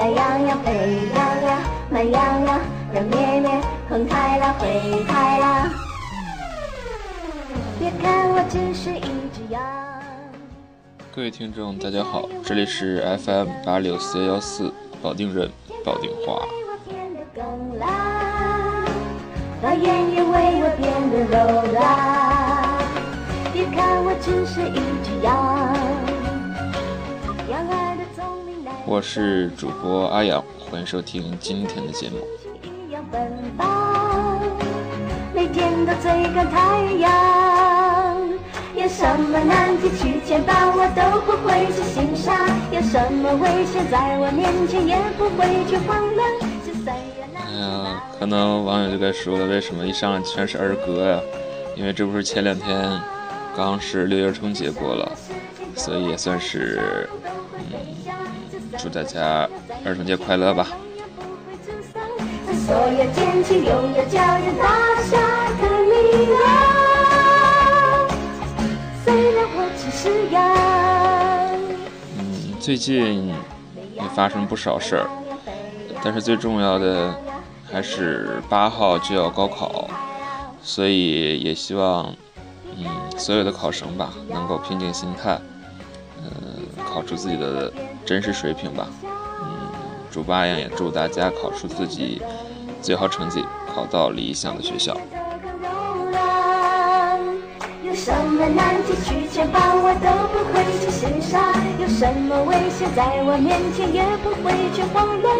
[0.00, 0.72] 懒洋洋，沸
[1.14, 1.60] 羊羊，
[1.90, 2.58] 慢羊羊，
[2.90, 5.70] 热绵绵，哼开了，会开了。
[7.78, 9.62] 别看我只是一只羊。
[11.14, 14.72] 各位听众，大家好，这里是 FM 八六四幺幺四
[15.02, 15.50] 保定人
[15.84, 16.46] 保定话。
[19.60, 21.36] 把言语为我变得柔
[21.74, 22.09] 软。
[28.90, 32.16] 我是主播阿阳，欢迎收听今天的节目。
[35.32, 38.18] 每天都追赶太阳。
[38.74, 42.34] 有什么难题去牵绊，我都不会去欣赏；
[42.72, 46.28] 有什么危险在我面前，也不会去慌乱。
[47.46, 51.20] 哎呀，可能网友就该说了，为什么一上来全是儿歌呀？
[51.76, 53.00] 因为这不是前两天
[53.56, 55.12] 刚是六一儿童节过了，
[55.76, 57.08] 所以也算是
[57.54, 57.78] 嗯，
[58.82, 59.46] 祝大家
[59.84, 60.68] 儿童节快乐吧。
[72.16, 75.06] 嗯，最近也发生不少事儿，
[76.02, 77.14] 但是最重要的
[77.70, 79.90] 还是八号就要高考，
[80.62, 82.14] 所以也希望，
[82.78, 82.86] 嗯，
[83.18, 85.38] 所有的考生吧能够平静心态，
[86.22, 86.30] 嗯，
[86.82, 87.70] 考出自己的
[88.10, 88.88] 真实水平吧。
[89.04, 89.70] 嗯，
[90.10, 92.20] 祝八样也祝大家考出自己
[92.82, 94.96] 最好成绩，考到理想的学校。
[97.84, 105.30] 有什么难题去牵绊，我都不会去欣赏；有什么危险在我面前，也不会去慌乱。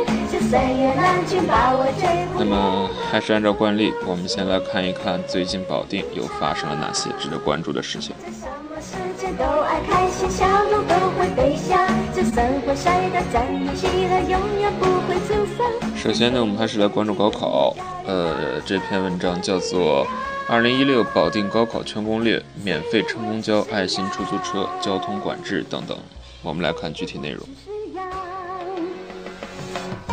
[1.49, 8.15] 把我追那么，还是按照惯例，我们先来看一看最近保定又发生了哪些值得关注的事情。
[8.31, 10.84] 什么事情都爱开心，笑容
[11.19, 11.78] 会飞翔。
[12.15, 15.97] 就算会摔倒，站起来，永远不会沮丧。
[15.97, 17.75] 首先呢，我们还是来关注高考。
[18.06, 20.04] 呃，这篇文章叫做
[20.49, 25.97] 《二零一六保定高考全攻略》，免费乘公交、爱心出租车、交通管制等等。
[26.43, 27.47] 我们来看具体内容。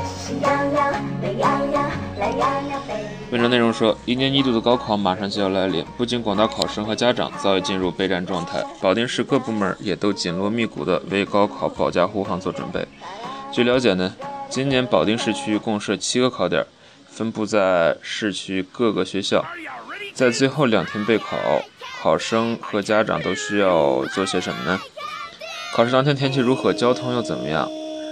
[0.06, 1.90] 是羊，羊羊，沸羊羊，
[3.30, 12.88] 文章内容说，一年一度的高考马上就要来临，不仅广大考生和家长早已进入备战状态，保定市各部门也都紧锣密鼓地为高考保驾护航做准备。
[13.52, 14.16] 据了解呢，
[14.50, 16.66] 今年保定市区共设七个考点，
[17.08, 19.46] 分布在市区各个学校。
[20.14, 21.38] 在最后两天备考，
[22.02, 24.80] 考生和家长都需要做些什么呢？
[25.76, 26.74] 考试当天天气如何？
[26.74, 27.70] 交通又怎么样？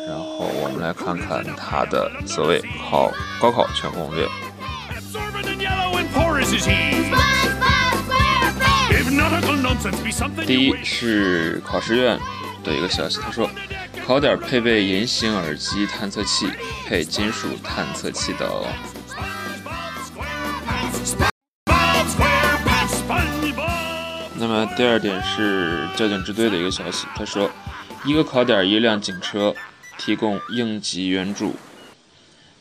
[0.08, 3.12] 然后我们来看看他的所谓考
[3.42, 4.28] 高考全攻略。
[10.46, 12.20] 第一是考试院
[12.64, 13.50] 的一个消息，他说，
[14.06, 16.48] 考点配备隐形耳机探测器，
[16.88, 18.68] 配金属探测器的哦。
[24.38, 27.50] 那么第二点是交警支队的一个消息，他说，
[28.04, 29.54] 一个考点一辆警车，
[29.97, 31.56] 提供应急援助。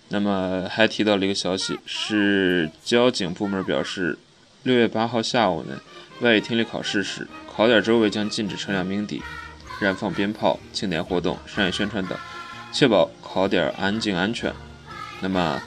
[0.08, 4.18] 那么还提到了一个消息，是交警部门表示，
[4.62, 5.80] 六月八号下午呢，
[6.20, 9.22] 外语听力考试时，考点周围将禁止车辆鸣笛、
[9.80, 12.16] 燃放鞭炮、庆典活动、商业宣传等，
[12.70, 14.54] 确保考点安静安全。
[15.20, 15.60] 那么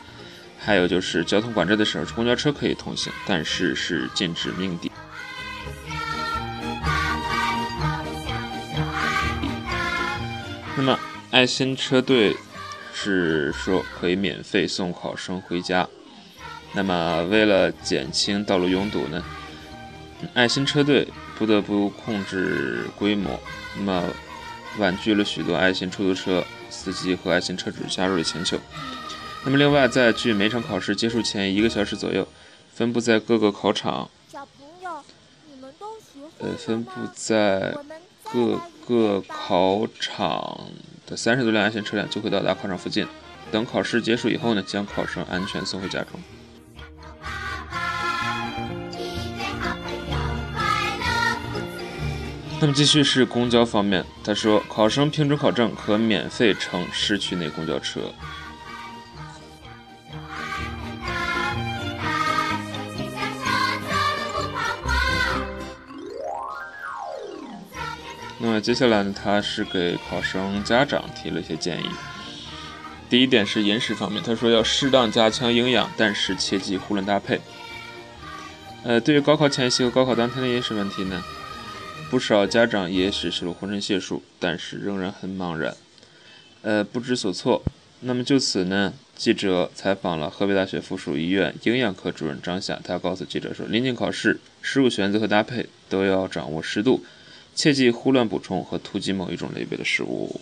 [0.59, 4.91] 还有就是交通管制的时候，公交车可以通行，但是是禁止鸣笛。
[10.78, 10.97] 那么
[11.30, 12.36] 爱心车队
[12.94, 15.88] 是说可以免费送考生回家。
[16.74, 19.24] 那么为了减轻道路拥堵呢，
[20.34, 21.08] 爱心车队
[21.38, 23.40] 不得不控制规模，
[23.76, 24.04] 那么
[24.78, 28.58] 婉拒了许多爱心出租车司机和爱心车主加入的请求。
[29.44, 32.28] 那么另外，在距每场考试结束前一个小时左右，
[32.73, 35.03] 分布在各个考场，小朋友，
[35.50, 36.91] 你们都学呃，分布？
[37.14, 37.76] 在
[38.23, 40.70] 各个考场
[41.08, 43.08] 的三十多辆安全车辆就会到达考场附近。
[43.50, 46.20] 等考试结束以后呢，将考生安全送回家中。
[52.59, 58.02] 那么继续是公交方面，他说，考生凭准考证可免费乘市区内公交车。
[68.59, 71.86] 接下来呢，他是给考生家长提了一些建议。
[73.09, 77.40] 第一点是饮食方面，他说要适当加强营养，但是切忌胡乱搭配。
[78.84, 81.24] 呃，对于高考前夕和高考当天的饮食问题呢，
[82.09, 85.76] 不少家长也实施了浑身解数，但是仍然很茫然，
[86.62, 87.64] 呃，不知所措。
[88.02, 97.04] 那么就此呢，记者采访了河北大学附属医院营养科主任张霞，他告诉记者说，临近考试，食物选择和搭配都要掌握适度，
[97.58, 100.40] 切忌胡乱补充和突击某一种类别的食物。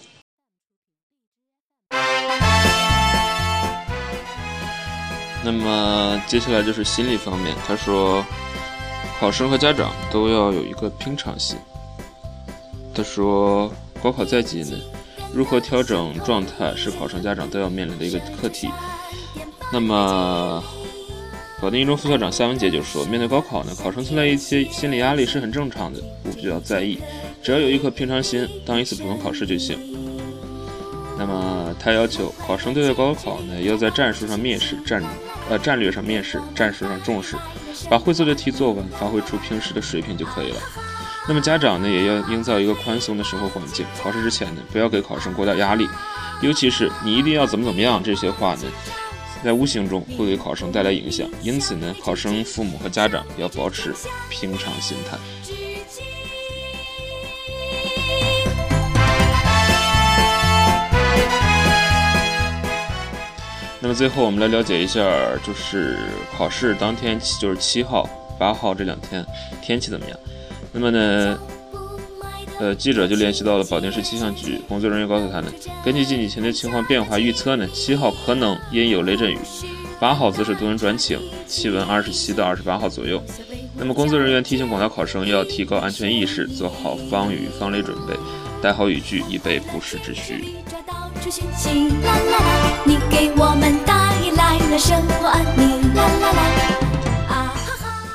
[5.42, 8.22] 那么接下来就是心理方面，他说，
[9.18, 11.58] 考生和家长都要有一个平常心。
[12.94, 13.72] 他说，
[14.04, 14.78] 高考在即呢。
[15.34, 18.70] 如何调整状态是考生家长都要面临的一个课题。
[19.72, 20.62] 那么，
[21.62, 27.00] 保定一中副校长夏文杰就说：“面对高考呢，考生存在一些心理压力是很正常的，不需要在意，
[27.42, 29.78] 只要有一颗平常心，当一次普通考试就行。”
[31.18, 35.02] 那么，他要求考生对待高考呢，要在战术上蔑视，战
[35.50, 37.38] 呃战略上蔑视，战术上重视，
[37.90, 40.58] 把会做的题做完，发挥出平时的水平就可以了。
[41.28, 43.86] 那么家长呢，也要营造一个宽松的生活环境。
[44.04, 45.88] 考试之前呢，不要给考生过大压力，
[46.42, 48.64] 尤其是你一定要怎么怎么样这些话呢，
[49.44, 51.30] 在无形中会给考生带来影响。
[51.42, 53.94] 因此呢，考生父母和家长要保持
[54.30, 55.18] 平常心态。
[63.80, 65.00] 那么最后我们来了解一下，
[65.44, 66.00] 就是
[66.36, 68.10] 考试当天，就是七号、
[68.40, 69.24] 八号这两天
[69.62, 70.18] 天气怎么样？
[70.72, 71.38] 那么呢，
[72.60, 75.52] 呃，记者就联系到了保定市气象局工作人员，告诉他呢，
[75.84, 79.38] 根据近几天的情况变化预测呢，七号可能阴有雷阵雨，
[80.00, 83.22] 八号则是多云转晴，气温二十七到二十八号左右。
[83.78, 88.14] 那么工作人员提醒广大考生要提高安全意识，做好防雨防雷准备，
[88.62, 90.56] 带好雨具，以备不时之需。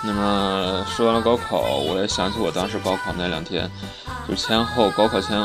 [0.03, 3.71] 那么说完了高考，我也想起我当时高考那两天，
[4.31, 5.45] 就前后高考前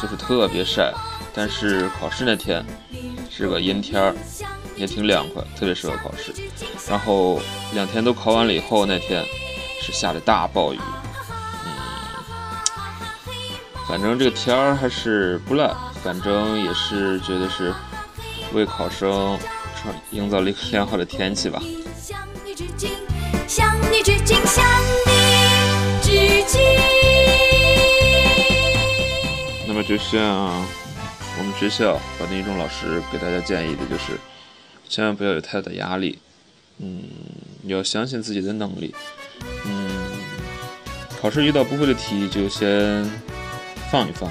[0.00, 0.90] 就是特别晒，
[1.34, 2.64] 但是考试那天
[3.30, 4.14] 是个阴天儿，
[4.76, 6.34] 也挺凉快，特别适合考试。
[6.88, 7.38] 然后
[7.74, 9.22] 两天都考完了以后，那天
[9.82, 10.78] 是下着大暴雨，
[11.66, 11.70] 嗯，
[13.86, 15.70] 反正这个天儿还是不赖，
[16.02, 17.74] 反正也是觉得是
[18.54, 19.38] 为考生
[19.76, 21.60] 创营造了一个良好的天气吧。
[22.00, 22.88] 向你致敬，
[23.46, 24.38] 向你致敬。
[24.46, 24.64] 向
[25.14, 26.83] 你致敬
[29.74, 30.64] 么，就像
[31.36, 34.18] 我们学校保定一中老师给大家建议的，就是
[34.88, 36.18] 千万不要有太大的压力，
[36.78, 37.02] 嗯，
[37.64, 38.94] 要相信自己的能力，
[39.64, 39.90] 嗯，
[41.20, 43.04] 考试遇到不会的题就先
[43.90, 44.30] 放一放，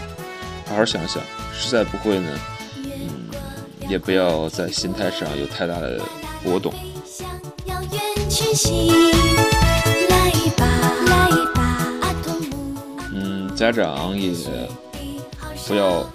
[0.65, 1.21] 好好想想，
[1.53, 2.39] 实在不会呢，
[2.85, 5.99] 嗯，也不要在心态上有太大的
[6.41, 6.73] 波动。
[13.13, 14.33] 嗯，家长也
[15.67, 16.07] 不要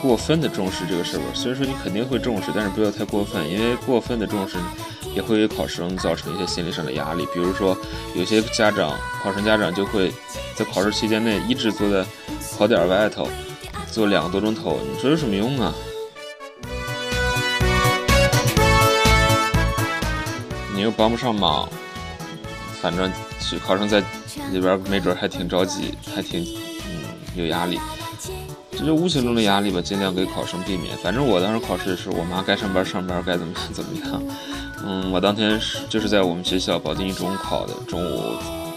[0.00, 1.26] 过分的重视这个事儿吧。
[1.34, 4.56] 虽然说你肯定会重视，但是不要太过分，因为过分的重视
[5.14, 7.26] 也会给考生造成一些心理上的压力。
[7.34, 7.76] 比如说，
[8.14, 10.12] 有些家长、考生家长就会
[10.54, 12.04] 在考试期间内一直坐在
[12.56, 13.28] 考点外头
[13.90, 15.74] 坐两个多钟头，你说有什么用啊？
[20.74, 21.68] 你又帮不上忙，
[22.82, 23.10] 反正
[23.66, 24.00] 考生在
[24.52, 26.44] 里边没准还挺着急，还挺
[26.84, 27.02] 嗯
[27.34, 27.80] 有压力，
[28.78, 30.96] 这就无形中的压力吧，尽量给考生避免。
[30.98, 34.22] 反正我当时考试的时候，我妈该上班上班，该怎么样怎么样。
[34.84, 38.34] 嗯，我当天是就是在我们学校保定一中考的，中午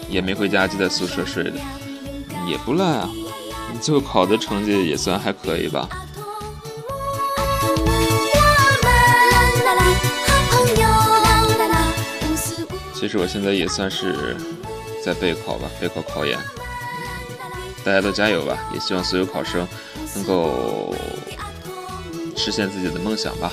[0.10, 1.54] 也没回家，就在宿舍睡的，
[2.48, 3.10] 也不赖啊。
[3.82, 5.88] 最后考的成绩也算还可以吧。
[12.94, 14.36] 其实我现在也算是
[15.04, 16.38] 在备考吧，备考考研。
[17.84, 18.70] 大家都加油吧！
[18.74, 19.68] 也希望所有考生
[20.16, 20.94] 能够
[22.38, 23.52] 实现自己的梦想吧。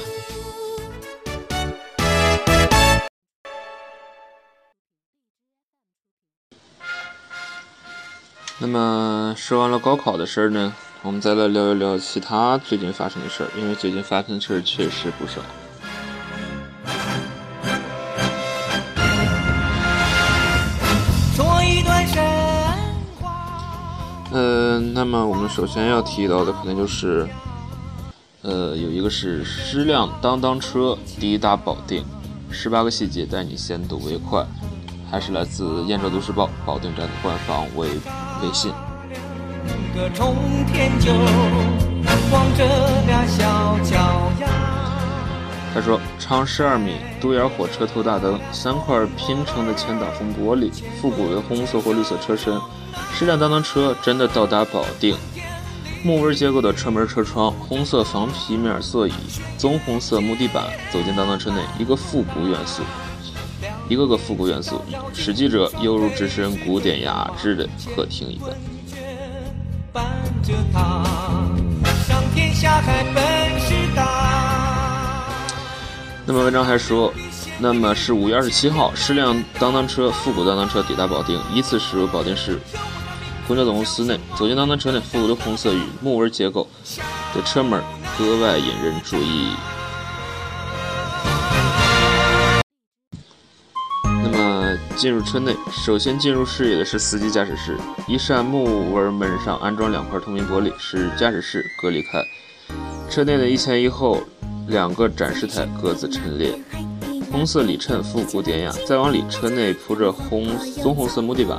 [8.59, 15.41] 那么说完了高考的事儿呢，我们再来聊一聊其他最近发生的事儿，因为最近发生的事儿确实不少。
[24.97, 27.29] 那么我们首先要提到的可能就是，
[28.41, 32.03] 呃，有一个是矢辆当当车抵达保定，
[32.51, 34.43] 十八个细节带你先睹为快，
[35.11, 37.89] 还是来自《燕赵都市报》保定站的官方微
[38.43, 38.73] 微信。
[45.75, 50.73] 他说：长十二米，独眼火车头大灯，三块拼成的前挡风玻璃，
[51.03, 52.59] 复古的红色或绿色车身。
[53.15, 55.17] 矢量当当车真的到达保定，
[56.03, 59.13] 木纹结构的车门、车窗，红色仿皮面座椅，
[59.57, 60.65] 棕红色木地板。
[60.93, 62.83] 走进当当车内，一个复古元素，
[63.89, 64.83] 一个个复古元素，
[65.15, 68.51] 使记者犹如置身古典雅致的客厅一般。
[76.29, 77.13] 那么文章还说，
[77.59, 82.61] 那么是五月二十七号，十辆当当车复古当当车抵达保定，依次驶入保定市
[83.49, 84.21] 公交总公司内。
[84.37, 86.69] 走进当当车内，复古的红色与木纹结构
[87.35, 87.83] 的车门
[88.19, 89.53] 格外引人注意。
[94.03, 102.23] 那么进入车内，首先进入视野的是司机驾驶室，一扇木纹门上安装两块透明玻璃，使驾驶室隔离开。
[103.09, 104.23] 车内的一前一后
[104.69, 106.53] 两个展示台各自陈列，
[107.37, 108.73] 红色里衬复古典雅。
[108.87, 110.49] 再往里，车内铺着红
[110.83, 111.59] 棕红色木地板，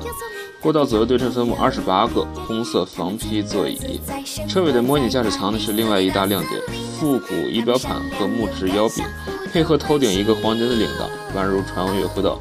[0.59, 4.01] 过道左右对称分布二十八个红色方皮座椅。
[4.49, 6.59] 车尾的模拟驾驶舱呢是另外一大亮点，
[6.99, 9.05] 复古仪表盘和木质腰柄，
[9.53, 12.39] 配合头顶一个黄金的铃铛，宛如穿越回到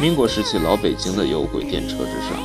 [0.00, 2.42] 民国时期老北京的有轨电车之上。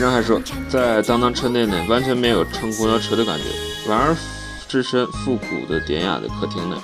[0.00, 3.44] 文章还说，在当当车内呢，完全没有乘公交车的感觉，
[3.86, 4.16] 反而
[4.66, 6.76] 置身复古的典雅的客厅内。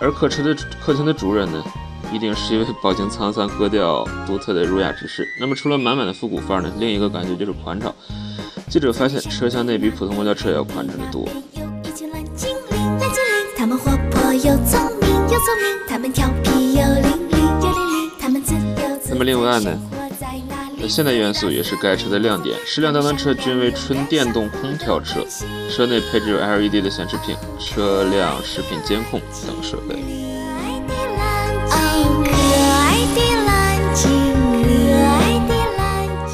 [0.00, 0.52] 而客车的
[0.84, 1.62] 客厅的主人呢，
[2.12, 5.24] 一定是一位饱经沧桑格调独特的儒雅之士。
[5.40, 7.94] 那么，除了满满的复古范儿呢，另一个感觉就是宽敞。
[8.68, 11.28] 记者发现，车厢内比普通公交车要宽敞得多。
[13.56, 19.00] 他们活泼又聪明，又聪明，他们调皮又伶俐，又伶俐，他们自由。
[19.10, 19.78] 那么另外呢？
[20.88, 25.20] 现代元素也是该车的亮点，十辆当当车均为纯电动空调车，
[25.70, 29.96] 车内配置有 LED 的显示屏、车辆视频监控等设备。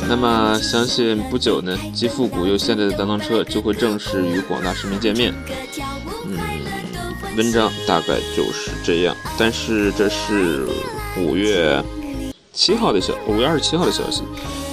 [0.08, 5.34] 那么，相信不久呢，既复古又现代的当当车就会正式与广大市民见面。
[6.26, 6.38] 嗯，
[7.36, 10.66] 文章大概就是这样，但是这是
[11.18, 11.82] 五月。
[12.54, 14.22] 七号的消，五月二十七号的消息。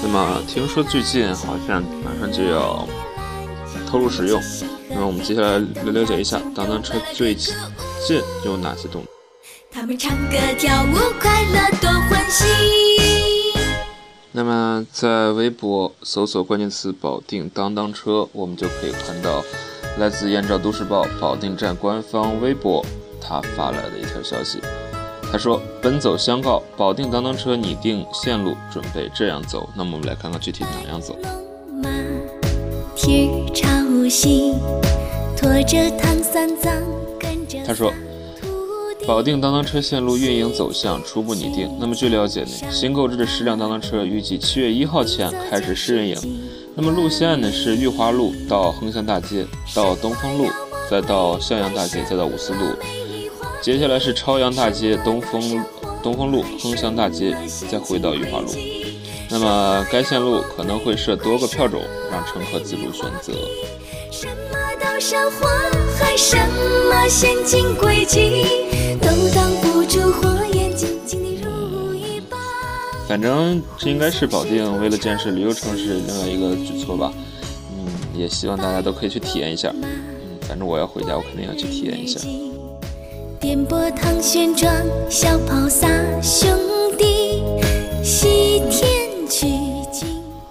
[0.03, 2.87] 那么听说最近好像马上就要
[3.89, 4.39] 投入使用。
[4.87, 7.55] 那么我们接下来来了解一下当当车最近
[8.45, 9.03] 有哪些动。
[9.71, 12.45] 他们唱歌跳舞，快乐多欢喜。
[14.31, 19.43] 那么在微博搜索关键词“保定当当车”，我们就可以看到
[19.97, 22.85] 来自燕赵都市报保定站官方微博
[23.19, 24.59] 他发来的一条消息。
[25.31, 29.69] 他说：“奔走相告，保定当当车拟定线路，准备这样走。
[29.73, 31.17] 那么我们来看看具体哪样走。”
[37.65, 37.93] 他说
[39.07, 41.73] ：“保定当当车线路运营走向初步拟定。
[41.79, 46.17] 那么据了解呢，新购置的十辆当当车预计七月一号前开始试运营。
[46.75, 50.47] 那么路线呢是裕华路到横向大街，到东风路，
[50.89, 52.59] 再到向阳大街，再到五四路。”
[53.61, 55.63] 接下来是朝阳大街、东风
[56.01, 57.37] 东风路、横向大街，
[57.69, 58.47] 再回到裕华路。
[59.29, 61.79] 那么该线路可能会设多个票种，
[62.11, 63.33] 让乘客自主选择。
[73.07, 77.13] 反正这应该是保定为了建设旅游城市另外一个举措吧。
[77.69, 79.71] 嗯，也希望大家都可以去体验一下。
[79.83, 82.19] 嗯，反正我要回家，我肯定要去体验一下。
[83.41, 84.69] 颠簸唐玄奘，
[85.09, 85.87] 小跑仨
[86.21, 86.47] 兄
[86.95, 87.41] 弟，
[88.03, 89.47] 西天取
[89.91, 90.07] 经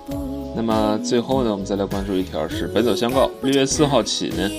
[0.09, 4.51] 不那么最后呢，我们再来关注一条是《奔走相告》，六月四号起呢，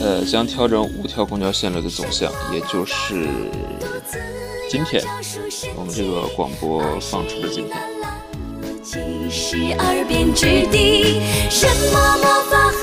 [0.00, 3.28] 呃，将调整五条公交线路的走向，也就是
[4.68, 5.00] 今天
[5.76, 7.76] 我们这个广播放出的今天。
[11.48, 12.68] 什么魔法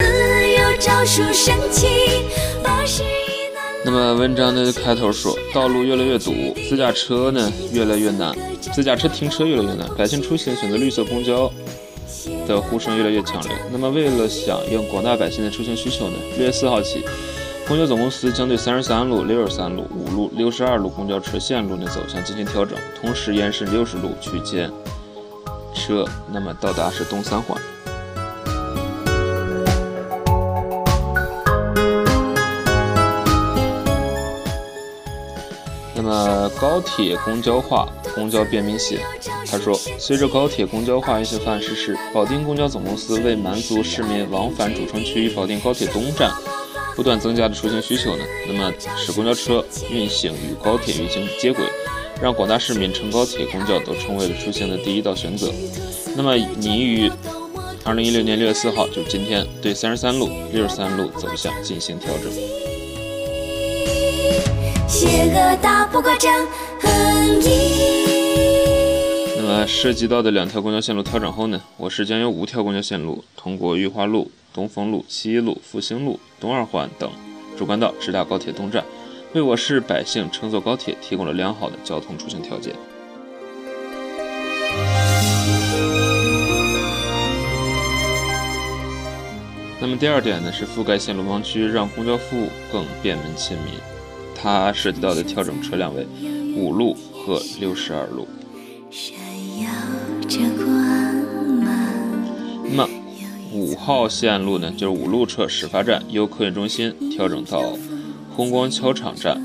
[0.00, 0.04] 自
[0.48, 1.86] 由招数神奇，
[2.64, 3.04] 八十
[3.86, 6.34] 那么文章的开头说，道路越来越堵，
[6.68, 8.36] 自驾车呢越来越难，
[8.74, 11.48] 自驾车停车越来越难，百姓出行选择绿色公交
[12.48, 13.52] 的呼声越来越强烈。
[13.70, 17.04] 那么为了响应广大百姓的出行需求呢，六月四号起，
[17.68, 24.68] 公交总公司将对三十三路、六十三路、五路、六十二路公交车线路的走向进行调整，同时延伸六十路区间
[25.72, 27.56] 车，那么到达是东三环。
[36.06, 39.00] 那么，高铁公交化，公交便民些。
[39.50, 46.30] 他说，随着高铁公交化运行方案实施，保定公交总公司为满足市民往返主城区与保定高铁东站
[46.94, 51.64] 不断增加的出行需求呢，那么使公交车运行与高铁运行接轨，
[52.22, 55.52] 让广大市民乘高铁、公交都成为了出行的第一道选择。
[56.16, 57.10] 那么拟于
[57.82, 62.65] 二零一六年六月四号，就是今天，对三十三路、六十三路走向进行调整。
[64.88, 66.30] 邪恶打不过正
[67.42, 68.06] 义。
[69.36, 77.10] 那么涉及到的两条公交线路调整后呢，我市将有五条公交线路通过裕华路、东风路、西一路、复兴路、东二环等
[77.58, 78.84] 主干道直达高铁东站，
[79.32, 82.74] 为我市百姓乘坐高铁提供了良好的交通出行条件。
[89.78, 93.74] 那么第二点呢，是覆盖线路盲区，让公交服务更便民亲民。
[94.38, 96.06] 它涉及到的调整车辆为
[96.56, 98.28] 五路和六十二路。
[102.64, 102.88] 那么
[103.52, 107.62] 五号线路呢，就是五路车始发站由客运中心调整到
[108.34, 109.40] 红光桥场站。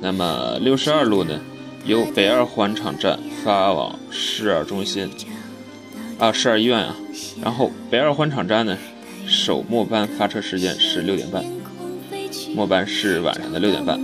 [0.00, 1.40] 那么六十二路呢，
[1.84, 5.08] 由北二环场站发往市二中心
[6.18, 6.94] 啊，市二医院啊。
[7.42, 8.76] 然后北二环场站呢，
[9.26, 11.55] 首末班发车时间是六点半。
[12.54, 13.98] 末班是晚上的六点半。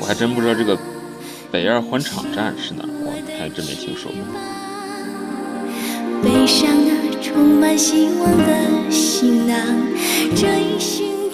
[0.00, 0.78] 我还真不知道这个
[1.52, 4.20] 北二环场站是哪儿，我还真没听说过。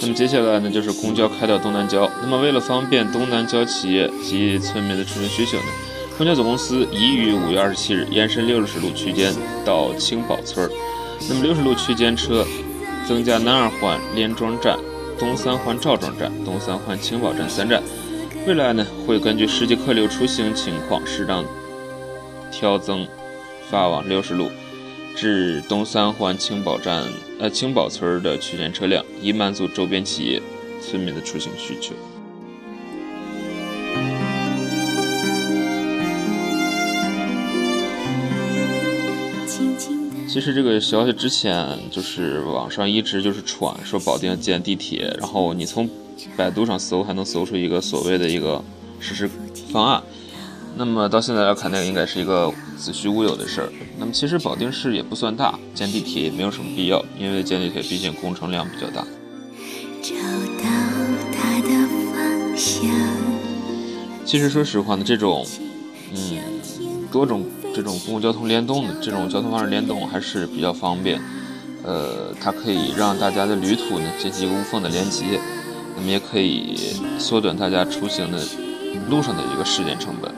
[0.00, 2.10] 那么接下来呢，就是公交开到东南郊。
[2.20, 5.64] 那么为了方便东南郊企业及村民的出行需求呢，
[6.18, 10.68] 公交总公司已于五月二十七日延伸六十路区间到青宝村。
[11.28, 12.46] 那么六十路区间车
[13.06, 14.78] 增加南二环连庄站、
[15.18, 17.82] 东三环赵庄站、东三环青宝站三站。
[18.46, 21.44] 未来呢，会根据实际客流出行情况，适当
[22.52, 23.06] 调增
[23.68, 24.48] 发往六十路
[25.16, 27.04] 至东三环青宝站、
[27.40, 30.40] 呃青宝村的区间车辆，以满足周边企业
[30.80, 31.92] 村民的出行需求。
[40.36, 45.88] 其实这个消息之前就是网上一直就是传说保定建地铁，然后你从
[46.36, 48.62] 百度上搜还能搜出一个所谓的一个
[49.00, 49.30] 实施
[49.72, 50.02] 方案。
[50.76, 53.72] 那么到现在来看，那个应该是一个子虚乌有的事儿。
[53.98, 59.06] 那么其实保定市也不算大，建地铁也没有什么必要，因为建地铁毕竟工程量比较大。
[60.02, 60.68] 找到
[61.32, 62.90] 它的方向
[64.26, 65.46] 其实说实话呢，这种
[66.12, 66.38] 嗯
[67.10, 67.42] 多种。
[67.76, 71.20] 这种公共交通联动的这种交通方式联动还是比较方便，
[71.84, 75.38] 呃，它可以让大家的旅途呢进行一个无缝的连接，
[75.94, 78.38] 那么也可以缩短大家出行的
[79.10, 80.32] 路上的一个时间成本。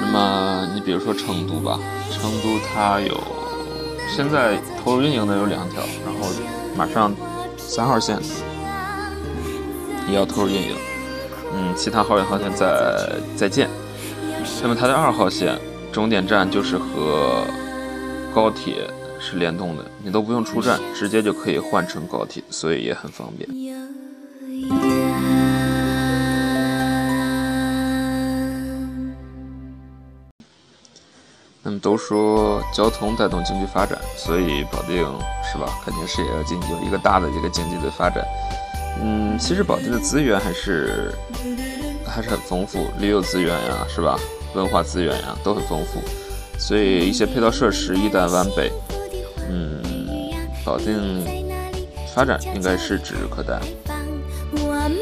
[0.00, 1.80] 那么你比如说成都吧，
[2.12, 3.20] 成都它有
[4.14, 6.28] 现在投入运营的有两条，然后
[6.76, 7.12] 马上
[7.56, 8.16] 三号线。
[10.08, 10.76] 也要投入运营，
[11.54, 13.68] 嗯，其他号运航线在在建。
[14.62, 15.58] 那么它的二号线
[15.92, 17.44] 终点站就是和
[18.34, 18.88] 高铁
[19.20, 23.48] 是联动的，你都不用出站，直接就可以换乘高铁，所以也很方便。
[31.64, 34.96] 那么都说交通带动经济发展，所以保定
[35.44, 38.24] 是吧，肯定是也要进行一个大的一个经济的发展。
[39.00, 41.12] 嗯，其实保定的资源还是
[42.04, 44.18] 还是很丰富，旅游资源呀，是吧？
[44.54, 46.00] 文化资源呀，都很丰富。
[46.58, 48.70] 所以一些配套设施一旦完备，
[49.48, 49.82] 嗯，
[50.64, 51.24] 保定
[52.14, 53.58] 发展应该是指日可待。
[54.52, 54.98] 我们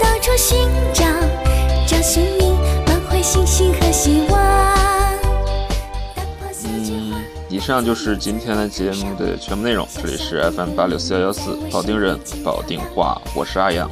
[0.00, 1.04] 到处寻找，
[1.86, 2.50] 找寻你
[2.86, 4.89] 满怀信心和希望。
[7.60, 9.86] 以上就是今天的节目的全部内容。
[9.94, 13.90] 这里是 FM 八六四幺幺四，保定人，保定话，我是阿阳。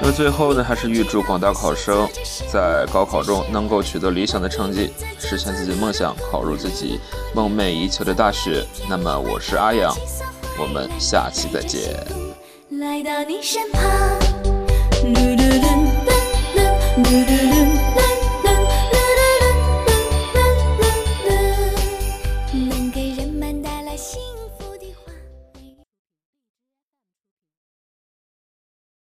[0.00, 2.08] 那么最后呢，还是预祝广大考生
[2.52, 4.90] 在高考中能够取得理想的成绩，
[5.20, 6.98] 实现自己的梦想，考入自己
[7.32, 8.66] 梦寐以求的大学。
[8.90, 9.94] 那么我是阿阳，
[10.58, 11.94] 我们下期再见。
[12.70, 13.82] 来到你身旁
[17.12, 17.61] do do do.